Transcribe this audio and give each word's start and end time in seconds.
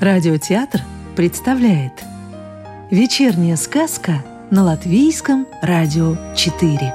Радиотеатр 0.00 0.80
представляет 1.14 1.92
Вечерняя 2.90 3.56
сказка 3.56 4.24
на 4.50 4.64
Латвийском 4.64 5.46
радио 5.62 6.16
4 6.34 6.94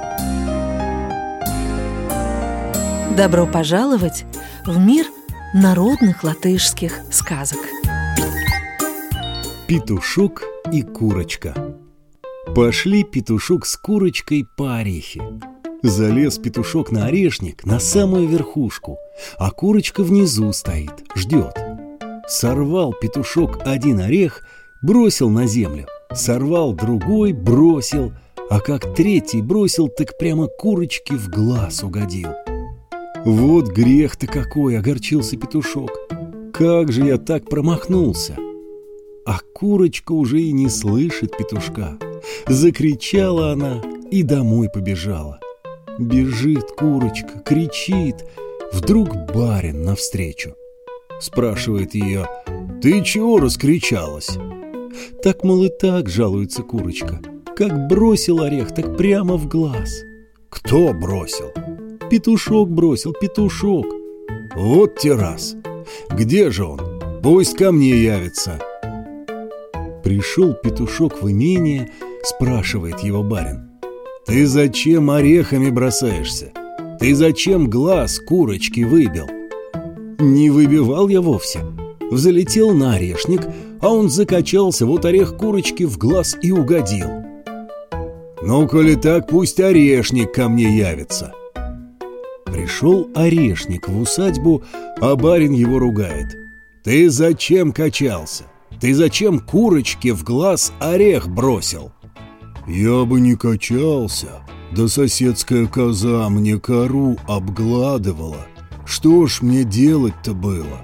Добро 3.16 3.46
пожаловать 3.46 4.24
в 4.64 4.78
мир 4.78 5.06
народных 5.54 6.22
латышских 6.24 7.00
сказок. 7.10 7.60
Петушок 9.66 10.42
и 10.72 10.82
курочка 10.82 11.75
Пошли 12.56 13.04
петушок 13.04 13.66
с 13.66 13.76
курочкой 13.76 14.48
по 14.56 14.76
орехи 14.76 15.20
Залез 15.82 16.38
петушок 16.38 16.90
на 16.90 17.04
орешник 17.04 17.66
на 17.66 17.78
самую 17.78 18.26
верхушку 18.26 18.96
А 19.36 19.50
курочка 19.50 20.02
внизу 20.02 20.50
стоит, 20.54 21.04
ждет 21.14 21.54
Сорвал 22.26 22.94
петушок 22.94 23.58
один 23.66 24.00
орех, 24.00 24.40
бросил 24.82 25.28
на 25.28 25.46
землю. 25.46 25.86
Сорвал 26.14 26.72
другой, 26.72 27.34
бросил. 27.34 28.14
А 28.48 28.60
как 28.60 28.94
третий 28.94 29.42
бросил, 29.42 29.88
так 29.88 30.16
прямо 30.16 30.46
курочке 30.46 31.14
в 31.14 31.28
глаз 31.28 31.84
угодил. 31.84 32.30
Вот 33.26 33.68
грех-то 33.68 34.26
какой, 34.26 34.78
огорчился 34.78 35.36
петушок. 35.36 35.90
Как 36.54 36.90
же 36.90 37.04
я 37.04 37.18
так 37.18 37.50
промахнулся? 37.50 38.34
А 39.26 39.40
курочка 39.54 40.12
уже 40.12 40.40
и 40.40 40.52
не 40.52 40.70
слышит 40.70 41.36
петушка. 41.36 41.98
Закричала 42.46 43.52
она 43.52 43.82
и 44.10 44.22
домой 44.22 44.68
побежала. 44.72 45.40
Бежит 45.98 46.72
курочка, 46.72 47.40
кричит. 47.44 48.24
Вдруг 48.72 49.08
барин 49.32 49.84
навстречу. 49.84 50.54
Спрашивает 51.20 51.94
ее, 51.94 52.26
ты 52.82 53.02
чего 53.02 53.38
раскричалась? 53.38 54.36
Так, 55.22 55.44
мол, 55.44 55.64
и 55.64 55.68
так 55.68 56.08
жалуется 56.08 56.62
курочка. 56.62 57.20
Как 57.56 57.88
бросил 57.88 58.40
орех, 58.40 58.74
так 58.74 58.96
прямо 58.96 59.36
в 59.36 59.48
глаз. 59.48 60.02
Кто 60.50 60.92
бросил? 60.92 61.52
Петушок 62.10 62.70
бросил, 62.70 63.12
петушок. 63.12 63.86
Вот 64.54 64.98
те 64.98 65.14
раз. 65.14 65.56
Где 66.10 66.50
же 66.50 66.64
он? 66.64 66.80
Пусть 67.22 67.56
ко 67.56 67.72
мне 67.72 67.96
явится. 67.96 68.60
Пришел 70.04 70.54
петушок 70.54 71.22
в 71.22 71.30
имение, 71.30 71.90
спрашивает 72.26 73.00
его 73.00 73.22
барин. 73.22 73.70
Ты 74.26 74.46
зачем 74.46 75.10
орехами 75.10 75.70
бросаешься? 75.70 76.52
Ты 76.98 77.14
зачем 77.14 77.70
глаз 77.70 78.18
курочки 78.18 78.80
выбил? 78.80 79.26
Не 80.18 80.50
выбивал 80.50 81.08
я 81.08 81.20
вовсе. 81.20 81.60
Взлетел 82.10 82.72
на 82.72 82.94
орешник, 82.94 83.42
а 83.80 83.90
он 83.90 84.10
закачался, 84.10 84.86
вот 84.86 85.04
орех 85.04 85.36
курочки 85.36 85.84
в 85.84 85.98
глаз 85.98 86.36
и 86.42 86.50
угодил. 86.50 87.08
Ну, 88.42 88.66
коли 88.68 88.96
так, 88.96 89.28
пусть 89.28 89.60
орешник 89.60 90.32
ко 90.32 90.48
мне 90.48 90.76
явится. 90.76 91.32
Пришел 92.44 93.08
орешник 93.14 93.88
в 93.88 94.00
усадьбу, 94.00 94.64
а 95.00 95.14
барин 95.14 95.52
его 95.52 95.78
ругает. 95.78 96.36
Ты 96.82 97.10
зачем 97.10 97.72
качался? 97.72 98.44
Ты 98.80 98.94
зачем 98.94 99.40
курочке 99.40 100.12
в 100.12 100.24
глаз 100.24 100.72
орех 100.80 101.28
бросил? 101.28 101.92
Я 102.66 103.04
бы 103.04 103.20
не 103.20 103.36
качался, 103.36 104.42
да 104.72 104.88
соседская 104.88 105.66
коза 105.66 106.28
мне 106.28 106.58
кору 106.58 107.16
обгладывала— 107.26 108.46
что 108.86 109.26
ж 109.26 109.42
мне 109.42 109.64
делать-то 109.64 110.32
было? 110.32 110.80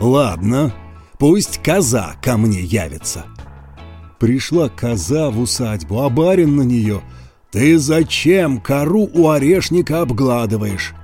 Ладно, 0.00 0.74
пусть 1.18 1.62
коза 1.62 2.16
ко 2.20 2.36
мне 2.36 2.60
явится. 2.60 3.24
Пришла 4.18 4.68
коза 4.68 5.30
в 5.30 5.38
усадьбу, 5.38 6.00
а 6.02 6.10
барин 6.10 6.56
на 6.56 6.62
нее. 6.62 7.00
Ты 7.52 7.78
зачем 7.78 8.60
кору 8.60 9.08
у 9.14 9.28
орешника 9.28 10.02
обгладываешь? 10.02 10.94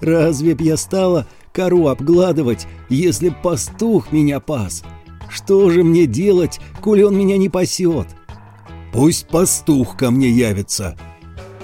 Разве 0.00 0.54
б 0.54 0.64
я 0.64 0.78
стала 0.78 1.26
кору 1.52 1.88
обгладывать, 1.88 2.66
если 2.88 3.28
пастух 3.28 4.12
меня 4.12 4.40
пас? 4.40 4.82
Что 5.28 5.70
же 5.70 5.84
мне 5.84 6.06
делать, 6.06 6.60
коли 6.80 7.02
он 7.02 7.16
меня 7.16 7.36
не 7.36 7.50
пасет? 7.50 8.08
Пусть 8.96 9.28
пастух 9.28 9.96
ко 9.96 10.10
мне 10.10 10.30
явится. 10.30 10.96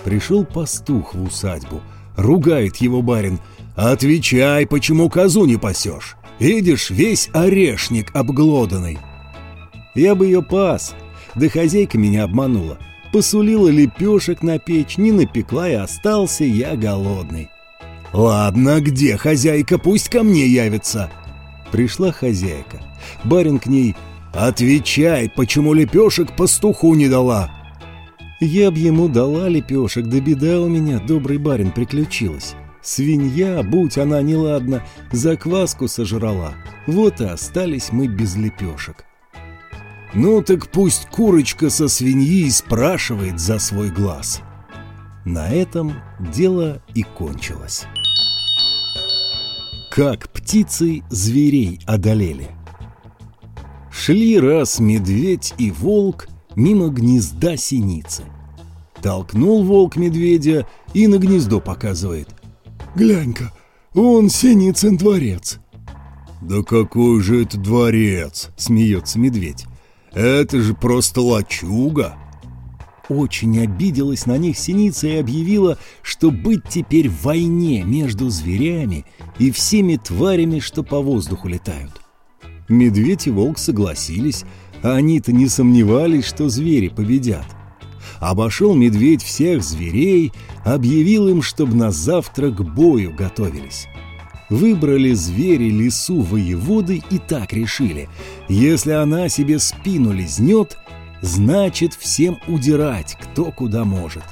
Пришел 0.05 0.45
пастух 0.45 1.15
в 1.15 1.25
усадьбу, 1.25 1.81
ругает 2.17 2.77
его 2.77 3.03
барин— 3.03 3.41
«Отвечай, 3.75 4.67
почему 4.67 5.09
козу 5.09 5.47
не 5.47 5.57
пасешь? 5.57 6.17
Видишь, 6.39 6.91
весь 6.91 7.31
орешник 7.33 8.15
обглоданный». 8.15 8.99
Я 9.95 10.15
бы 10.15 10.27
ее 10.27 10.43
пас, 10.43 10.95
да 11.35 11.49
хозяйка 11.49 11.99
меня 11.99 12.25
обманула. 12.25 12.79
Посулила 13.13 13.69
лепешек 13.69 14.43
на 14.43 14.59
печь, 14.59 14.97
не 14.97 15.13
напекла 15.13 15.69
и 15.69 15.75
остался 15.75 16.45
я 16.45 16.77
голодный. 16.77 17.49
«Ладно, 18.13 18.81
где 18.81 19.17
хозяйка? 19.17 19.79
Пусть 19.79 20.11
ко 20.11 20.23
мне 20.23 20.47
явится!» 20.47 21.11
Пришла 21.71 22.13
хозяйка. 22.13 22.83
Барин 23.25 23.59
к 23.59 23.67
ней 23.67 23.97
«Отвечай, 24.35 25.29
почему 25.29 25.75
лепешек 25.75 26.37
пастуху 26.37 26.95
не 26.95 27.09
дала?» 27.09 27.51
Я 28.41 28.73
б 28.73 28.79
ему 28.79 29.09
дала 29.09 29.49
лепешек, 29.49 30.07
да 30.07 30.19
беда 30.19 30.61
у 30.61 30.69
меня, 30.69 30.99
добрый 30.99 31.39
барин, 31.39 31.71
приключилась. 31.71 32.57
Свинья, 32.83 33.63
будь 33.63 33.97
она 33.97 34.21
неладна, 34.21 34.83
закваску 35.13 35.87
сожрала. 35.87 36.55
Вот 36.89 37.21
и 37.21 37.25
остались 37.25 37.93
мы 37.93 38.09
без 38.09 38.35
лепешек. 38.35 39.05
Ну 40.13 40.43
так 40.43 40.69
пусть 40.69 41.07
курочка 41.07 41.71
со 41.71 41.87
свиньи 41.87 42.51
спрашивает 42.51 43.39
за 43.39 43.61
свой 43.61 43.91
глаз. 43.91 44.43
На 45.25 45.49
этом 45.49 45.95
дело 46.19 46.83
и 46.95 47.05
кончилось. 47.05 47.85
Как 49.91 50.29
птицы 50.31 51.05
зверей 51.11 51.81
одолели. 51.87 52.51
Шли 54.05 54.39
раз 54.39 54.81
медведь 54.81 55.55
и 55.59 55.71
волк 55.71 56.29
мимо 56.57 56.89
гнезда 56.89 57.57
синицы. 57.57 58.25
Толкнул 59.01 59.65
волк 59.65 59.97
медведя 59.97 60.67
и 60.93 61.07
на 61.07 61.19
гнездо 61.19 61.61
показывает– 61.61 62.29
Глянь-ка, 62.95 63.53
он 63.95 64.29
Синицын 64.29 64.99
дворец. 64.99 65.59
Да 66.43 66.63
какой 66.63 67.23
же 67.23 67.43
это 67.43 67.57
дворец, 67.57 68.51
смеется 68.57 69.19
медведь. 69.19 69.65
Это 70.13 70.61
же 70.61 70.75
просто 70.75 71.23
лачуга. 71.23 72.17
Очень 73.09 73.61
обиделась 73.61 74.27
на 74.27 74.37
них 74.37 74.59
синица 74.59 75.07
и 75.07 75.17
объявила, 75.17 75.79
что 76.03 76.31
быть 76.31 76.69
теперь 76.69 77.09
в 77.09 77.23
войне 77.23 77.83
между 77.83 78.29
зверями 78.29 79.07
и 79.39 79.51
всеми 79.51 79.97
тварями, 79.97 80.59
что 80.59 80.83
по 80.83 81.01
воздуху 81.01 81.49
летают. 81.49 82.02
Медведь 82.69 83.27
и 83.27 83.31
волк 83.31 83.59
согласились, 83.59 84.45
а 84.83 84.95
они-то 84.95 85.33
не 85.33 85.49
сомневались, 85.49 86.27
что 86.27 86.49
звери 86.49 86.89
победят. 86.89 87.47
Обошел 88.21 88.75
медведь 88.75 89.23
всех 89.23 89.63
зверей, 89.65 90.33
объявил 90.65 91.29
им, 91.29 91.43
чтобы 91.43 91.75
на 91.75 91.91
завтра 91.91 92.51
к 92.51 92.63
бою 92.63 93.15
готовились. 93.15 93.89
Выбрали 94.49 95.13
звери 95.13 95.71
лесу 95.71 96.21
воеводы 96.21 97.03
и 97.11 97.19
так 97.19 97.53
решили. 97.53 98.09
Если 98.49 98.93
она 98.93 99.29
себе 99.29 99.59
спину 99.59 100.13
лизнет, 100.13 100.77
значит 101.23 101.95
всем 101.95 102.39
удирать, 102.47 103.17
кто 103.21 103.51
куда 103.51 103.85
может. 103.85 104.25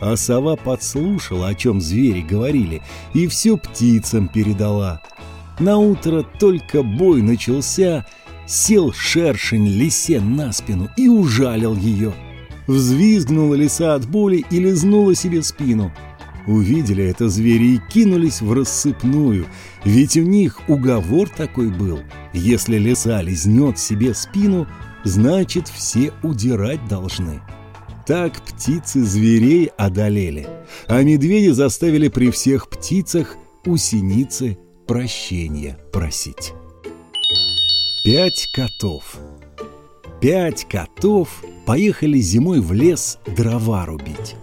А 0.00 0.16
сова 0.16 0.56
подслушала, 0.56 1.48
о 1.48 1.54
чем 1.54 1.80
звери 1.80 2.22
говорили, 2.22 2.82
и 3.12 3.26
все 3.26 3.58
птицам 3.58 4.28
передала. 4.28 5.02
На 5.60 5.78
утро 5.78 6.26
только 6.38 6.82
бой 6.82 7.22
начался, 7.22 8.06
сел 8.46 8.92
шершень 8.92 9.68
лисе 9.68 10.20
на 10.20 10.52
спину 10.52 10.88
и 10.96 11.08
ужалил 11.08 11.76
ее– 11.76 12.12
Взвизгнула 12.70 13.56
лиса 13.56 13.96
от 13.96 14.08
боли 14.08 14.44
и 14.48 14.60
лизнула 14.60 15.16
себе 15.16 15.42
спину. 15.42 15.92
Увидели 16.46 17.02
это 17.02 17.28
звери 17.28 17.74
и 17.74 17.80
кинулись 17.92 18.40
в 18.40 18.52
рассыпную, 18.52 19.46
ведь 19.84 20.16
у 20.16 20.22
них 20.22 20.60
уговор 20.68 21.28
такой 21.28 21.68
был. 21.68 21.98
Если 22.32 22.78
лиса 22.78 23.22
лизнет 23.22 23.76
себе 23.76 24.14
спину, 24.14 24.68
значит 25.02 25.66
все 25.66 26.12
удирать 26.22 26.86
должны. 26.86 27.40
Так 28.06 28.40
птицы 28.40 29.02
зверей 29.02 29.72
одолели, 29.76 30.46
а 30.86 31.02
медведи 31.02 31.50
заставили 31.50 32.06
при 32.06 32.30
всех 32.30 32.68
птицах 32.68 33.36
у 33.66 33.76
синицы 33.76 34.58
прощения 34.90 35.78
просить. 35.92 36.52
Пять 38.04 38.48
котов 38.52 39.20
Пять 40.20 40.64
котов 40.68 41.44
поехали 41.64 42.18
зимой 42.18 42.60
в 42.60 42.72
лес 42.72 43.18
дрова 43.24 43.86
рубить. 43.86 44.34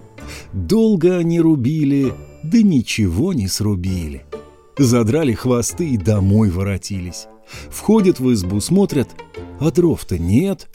Долго 0.54 1.18
они 1.18 1.42
рубили, 1.42 2.14
да 2.44 2.62
ничего 2.62 3.34
не 3.34 3.50
срубили. 3.50 4.24
Задрали 4.78 5.34
хвосты 5.34 5.90
и 5.90 5.98
домой 5.98 6.50
воротились. 6.50 7.28
Входят 7.70 8.22
в 8.22 8.32
избу, 8.32 8.62
смотрят, 8.62 9.10
а 9.60 9.70
дров-то 9.70 10.18
нет. 10.18 10.70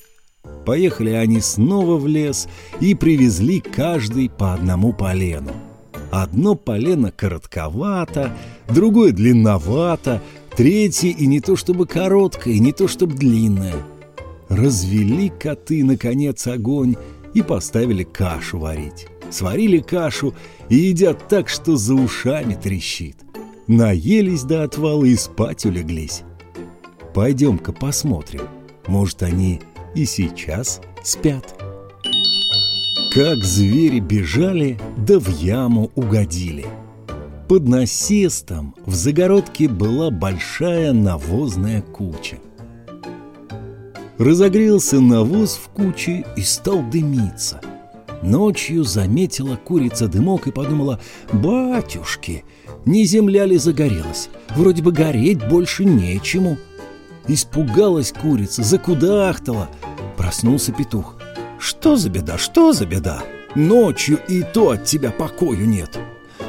Поехали 0.66 1.12
они 1.12 1.40
снова 1.40 1.96
в 1.96 2.06
лес 2.06 2.46
и 2.82 2.94
привезли 2.94 3.60
каждый 3.60 4.28
по 4.28 4.52
одному 4.52 4.92
полену. 4.92 5.52
Одно 6.12 6.56
полено 6.56 7.10
коротковато, 7.10 8.36
другое 8.72 9.12
длинновато, 9.12 10.22
третье 10.56 11.08
и 11.08 11.26
не 11.26 11.40
то 11.40 11.56
чтобы 11.56 11.86
короткое, 11.86 12.54
и 12.54 12.60
не 12.60 12.72
то 12.72 12.88
чтобы 12.88 13.14
длинное. 13.14 13.74
Развели 14.48 15.30
коты, 15.30 15.84
наконец, 15.84 16.46
огонь 16.46 16.96
и 17.34 17.42
поставили 17.42 18.02
кашу 18.02 18.58
варить. 18.58 19.06
Сварили 19.30 19.78
кашу 19.78 20.34
и 20.68 20.76
едят 20.76 21.28
так, 21.28 21.48
что 21.48 21.76
за 21.76 21.94
ушами 21.94 22.54
трещит. 22.54 23.16
Наелись 23.66 24.42
до 24.42 24.64
отвала 24.64 25.04
и 25.04 25.16
спать 25.16 25.64
улеглись. 25.64 26.22
Пойдем-ка 27.14 27.72
посмотрим, 27.72 28.42
может, 28.86 29.22
они 29.22 29.60
и 29.94 30.04
сейчас 30.04 30.80
спят. 31.02 31.54
Как 33.14 33.44
звери 33.44 34.00
бежали, 34.00 34.78
да 34.96 35.18
в 35.18 35.28
яму 35.28 35.90
угодили. 35.94 36.66
Под 37.52 37.68
насестом 37.68 38.74
в 38.86 38.94
загородке 38.94 39.68
была 39.68 40.10
большая 40.10 40.94
навозная 40.94 41.82
куча. 41.82 42.38
Разогрелся 44.16 45.00
навоз 45.00 45.60
в 45.62 45.68
куче 45.68 46.24
и 46.34 46.40
стал 46.40 46.82
дымиться. 46.82 47.60
Ночью 48.22 48.84
заметила 48.84 49.56
курица 49.56 50.08
дымок 50.08 50.46
и 50.46 50.50
подумала, 50.50 50.98
«Батюшки, 51.30 52.46
не 52.86 53.04
земля 53.04 53.44
ли 53.44 53.58
загорелась? 53.58 54.30
Вроде 54.56 54.82
бы 54.82 54.90
гореть 54.90 55.46
больше 55.46 55.84
нечему». 55.84 56.56
Испугалась 57.28 58.12
курица, 58.12 58.62
закудахтала. 58.62 59.68
Проснулся 60.16 60.72
петух. 60.72 61.16
Что 61.58 61.96
за 61.96 62.08
беда, 62.08 62.38
что 62.38 62.72
за 62.72 62.86
беда? 62.86 63.22
Ночью 63.54 64.18
и 64.26 64.42
то 64.42 64.70
от 64.70 64.86
тебя 64.86 65.10
покою 65.10 65.68
нет. 65.68 66.00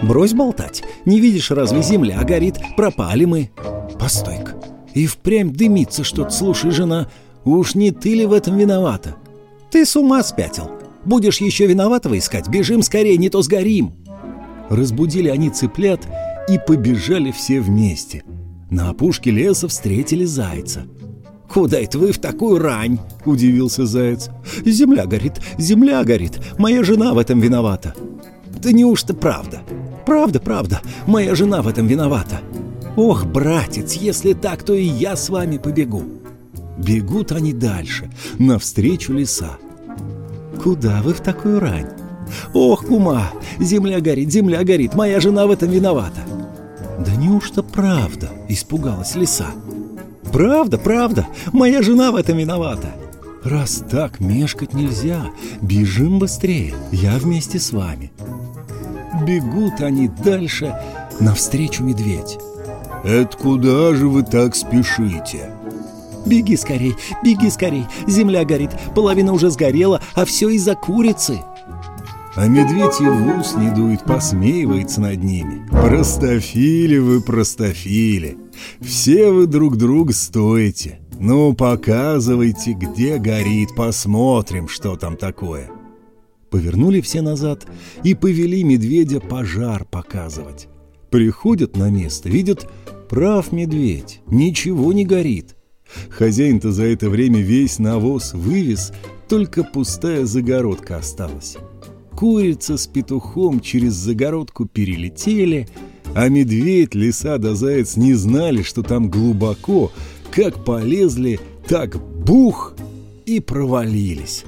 Брось 0.04 0.34
болтать. 0.34 0.84
Не 1.06 1.20
видишь, 1.20 1.50
разве 1.50 1.82
земля 1.82 2.22
горит? 2.24 2.56
Пропали 2.76 3.26
мы. 3.26 3.52
Постой-ка. 3.98 4.56
И 4.94 5.08
впрямь 5.08 5.52
дымится 5.52 6.04
что-то. 6.04 6.30
Слушай, 6.30 6.72
жена, 6.72 7.10
уж 7.46 7.74
не 7.74 7.92
ты 7.92 8.14
ли 8.14 8.26
в 8.26 8.34
этом 8.34 8.58
виновата? 8.58 9.16
Ты 9.72 9.86
с 9.86 9.96
ума 9.96 10.22
спятил. 10.24 10.70
Будешь 11.06 11.40
еще 11.40 11.68
виноватого 11.68 12.18
искать? 12.18 12.50
Бежим 12.50 12.82
скорее, 12.82 13.18
не 13.18 13.30
то 13.30 13.42
сгорим. 13.42 13.94
Разбудили 14.70 15.30
они 15.30 15.50
цыплят 15.50 16.02
и 16.50 16.60
побежали 16.60 17.32
все 17.32 17.62
вместе. 17.62 18.24
На 18.70 18.90
опушке 18.90 19.32
леса 19.32 19.68
встретили 19.68 20.26
зайца. 20.26 20.84
«Куда 21.50 21.80
это 21.80 22.00
вы 22.00 22.12
в 22.12 22.18
такую 22.18 22.58
рань?»– 22.58 22.98
удивился 23.26 23.86
заяц. 23.86 24.30
«Земля 24.66 25.06
горит, 25.06 25.34
земля 25.60 26.04
горит, 26.04 26.40
моя 26.58 26.84
жена 26.84 27.14
в 27.14 27.20
этом 27.20 27.40
виновата». 27.40 27.94
«Да 28.64 28.72
неужто 28.72 29.14
правда?» 29.14 29.62
«Правда, 30.13 30.39
правда, 30.39 30.81
моя 31.07 31.33
жена 31.33 31.63
в 31.63 31.68
этом 31.68 31.88
виновата». 31.88 32.39
«Ох, 32.95 33.25
братец, 33.25 33.94
если 33.94 34.33
так, 34.33 34.62
то 34.62 34.75
и 34.75 34.83
я 34.83 35.15
с 35.15 35.30
вами 35.30 35.57
побегу». 35.57 36.04
Бегут 36.77 37.31
они 37.31 37.51
дальше, 37.51 38.12
навстречу 38.38 39.12
леса. 39.12 39.57
«Куда 40.63 41.01
вы 41.01 41.15
в 41.15 41.21
такую 41.21 41.60
рань?» 41.60 41.89
«Ох, 42.54 42.86
кума, 42.86 43.31
земля 43.60 44.00
горит, 44.01 44.31
земля 44.31 44.63
горит, 44.63 44.94
моя 44.94 45.19
жена 45.19 45.48
в 45.48 45.51
этом 45.51 45.71
виновата». 45.71 46.21
«Да 47.00 47.16
неужто 47.16 47.63
правда?»– 47.63 48.30
испугалась 48.50 49.16
лиса. 49.16 49.48
Правда, 50.31 50.77
правда, 50.77 51.27
моя 51.51 51.81
жена 51.81 52.12
в 52.12 52.16
этом 52.16 52.38
виновата. 52.38 52.94
Раз 53.44 53.83
так 53.89 54.19
мешкать 54.19 54.75
нельзя, 54.75 55.31
бежим 55.59 56.19
быстрее, 56.19 56.75
я 56.92 57.18
вместе 57.18 57.59
с 57.59 57.71
вами. 57.71 58.12
Бегут 59.25 59.81
они 59.81 60.08
дальше, 60.08 60.75
навстречу 61.20 61.84
медведь. 61.84 62.38
«Это 63.04 63.36
куда 63.38 63.94
же 63.94 64.08
вы 64.08 64.24
так 64.24 64.56
спешите?» 64.56 65.52
«Беги 66.25 66.56
скорей, 66.56 66.96
беги 67.24 67.50
скорей, 67.50 67.86
земля 68.08 68.46
горит, 68.46 68.72
половина 68.96 69.34
уже 69.34 69.50
сгорела, 69.50 70.02
а 70.16 70.24
все 70.24 70.50
из-за 70.50 70.75
курицы!» 70.75 71.40
А 72.36 72.48
медведь 72.48 73.00
и 73.00 73.04
в 73.04 73.40
ус 73.40 73.56
не 73.56 73.70
дует, 73.70 74.04
посмеивается 74.06 75.02
над 75.02 75.24
ними. 75.24 75.68
«Простофили 75.69 76.98
вы, 76.98 77.22
простофили! 77.22 78.38
Все 78.81 79.31
вы 79.31 79.46
друг 79.48 79.76
друга 79.76 80.14
стоите. 80.14 81.00
Ну, 81.19 81.54
показывайте, 81.54 82.72
где 82.74 83.18
горит, 83.18 83.76
посмотрим, 83.76 84.68
что 84.68 84.96
там 84.96 85.18
такое». 85.18 85.69
Повернули 86.54 87.02
все 87.02 87.24
назад 87.24 87.66
и 88.04 88.14
повели 88.14 88.64
медведя 88.64 89.20
пожар 89.20 89.86
показывать. 89.86 90.68
Приходят 91.10 91.76
на 91.76 91.90
место, 91.90 92.30
видят, 92.30 92.70
прав 93.10 93.52
медведь, 93.52 94.22
ничего 94.28 94.94
не 94.94 95.04
горит. 95.04 95.56
Хозяин-то 96.10 96.72
за 96.72 96.84
это 96.84 97.10
время 97.10 97.42
весь 97.42 97.80
навоз 97.80 98.34
вывез, 98.36 98.94
только 99.28 99.64
пустая 99.64 100.26
загородка 100.26 100.98
осталась. 100.98 101.58
Курица 102.12 102.78
с 102.78 102.86
петухом 102.86 103.60
через 103.60 103.94
загородку 103.94 104.68
перелетели, 104.68 105.68
а 106.14 106.30
медведь, 106.30 106.94
лиса 106.94 107.40
да 107.40 107.56
заяц 107.56 107.96
не 107.98 108.14
знали, 108.14 108.62
что 108.62 108.84
там 108.84 109.10
глубоко, 109.10 109.92
как 110.30 110.64
полезли, 110.64 111.40
так 111.68 111.98
бух 111.98 112.76
и 113.26 113.40
провалились. 113.40 114.46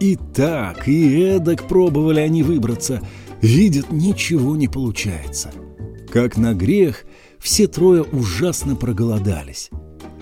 И 0.00 0.18
так, 0.34 0.88
и 0.88 1.20
эдак 1.20 1.68
пробовали 1.68 2.20
они 2.20 2.42
выбраться, 2.42 3.00
видят, 3.40 3.92
ничего 3.92 4.56
не 4.56 4.68
получается. 4.68 5.50
Как 6.12 6.36
на 6.36 6.54
грех, 6.54 7.04
все 7.38 7.66
трое 7.66 8.02
ужасно 8.02 8.76
проголодались. 8.76 9.70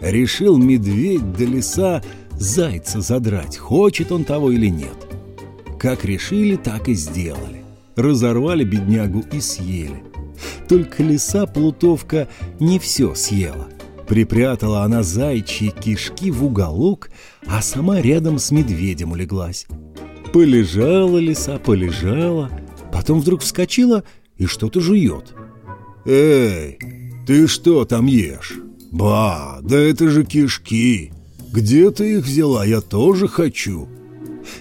Решил 0.00 0.58
медведь 0.58 1.32
до 1.32 1.44
лиса 1.44 2.02
зайца 2.32 3.00
задрать, 3.00 3.56
хочет 3.56 4.10
он 4.10 4.24
того 4.24 4.50
или 4.50 4.66
нет. 4.66 4.96
Как 5.78 6.04
решили, 6.04 6.56
так 6.56 6.88
и 6.88 6.94
сделали. 6.94 7.62
Разорвали 7.96 8.64
беднягу 8.64 9.24
и 9.32 9.40
съели. 9.40 10.02
Только 10.68 11.02
лиса 11.02 11.46
плутовка 11.46 12.28
не 12.58 12.78
все 12.78 13.14
съела. 13.14 13.68
Припрятала 14.12 14.82
она 14.82 15.02
зайчьи 15.02 15.70
кишки 15.70 16.30
в 16.30 16.44
уголок, 16.44 17.08
а 17.46 17.62
сама 17.62 17.98
рядом 17.98 18.38
с 18.38 18.50
медведем 18.50 19.12
улеглась. 19.12 19.66
Полежала 20.34 21.16
лиса, 21.16 21.58
полежала, 21.58 22.50
потом 22.92 23.22
вдруг 23.22 23.40
вскочила 23.40 24.04
и 24.36 24.44
что-то 24.44 24.82
жует. 24.82 25.34
«Эй, 26.04 26.78
ты 27.26 27.46
что 27.46 27.86
там 27.86 28.04
ешь? 28.04 28.58
Ба, 28.90 29.60
да 29.62 29.78
это 29.78 30.10
же 30.10 30.26
кишки! 30.26 31.10
Где 31.50 31.90
ты 31.90 32.18
их 32.18 32.26
взяла? 32.26 32.66
Я 32.66 32.82
тоже 32.82 33.28
хочу!» 33.28 33.88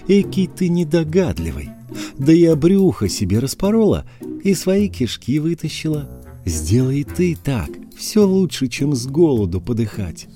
Экий 0.08 0.46
ты 0.46 0.70
недогадливый. 0.70 1.68
Да 2.16 2.32
я 2.32 2.56
брюхо 2.56 3.06
себе 3.06 3.38
распорола 3.38 4.06
и 4.42 4.54
свои 4.54 4.88
кишки 4.88 5.38
вытащила. 5.38 6.08
Сделай 6.46 7.04
ты 7.04 7.36
так, 7.36 7.68
все 8.02 8.26
лучше, 8.26 8.66
чем 8.66 8.94
с 8.94 9.06
голоду 9.06 9.60
подыхать. 9.60 10.26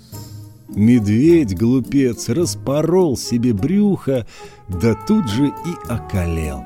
Медведь, 0.69 1.59
глупец, 1.59 2.29
распорол 2.29 3.17
себе 3.17 3.53
брюхо, 3.53 4.25
да 4.69 4.95
тут 4.95 5.29
же 5.29 5.49
и 5.49 5.91
околел. 5.93 6.65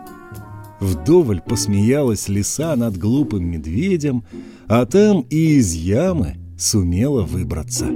Вдоволь 0.79 1.41
посмеялась 1.41 2.29
лиса 2.29 2.77
над 2.77 2.99
глупым 2.99 3.45
медведем, 3.45 4.25
а 4.69 4.85
там 4.85 5.23
и 5.31 5.57
из 5.59 5.73
ямы 5.73 6.37
сумела 6.59 7.23
выбраться. 7.23 7.87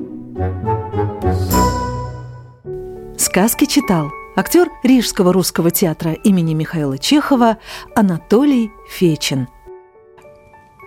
Сказки 3.18 3.66
читал 3.66 4.08
актер 4.34 4.68
Рижского 4.82 5.32
русского 5.32 5.70
театра 5.70 6.12
имени 6.12 6.54
Михаила 6.54 6.96
Чехова 6.96 7.58
Анатолий 7.94 8.70
Фечин. 8.88 9.48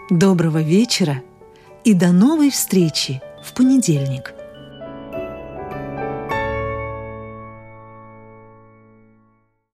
Доброго 0.09 0.62
вечера 0.62 1.21
и 1.88 1.94
до 1.94 2.12
новой 2.12 2.50
встречи 2.50 3.22
в 3.41 3.53
понедельник. 3.53 4.37